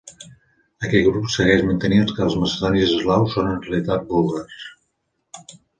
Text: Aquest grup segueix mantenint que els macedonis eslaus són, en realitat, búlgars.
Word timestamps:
Aquest 0.87 1.05
grup 1.09 1.27
segueix 1.33 1.61
mantenint 1.69 2.09
que 2.15 2.25
els 2.31 2.39
macedonis 2.45 2.97
eslaus 2.97 3.37
són, 3.39 3.53
en 3.55 3.63
realitat, 3.69 4.13
búlgars. 4.15 4.69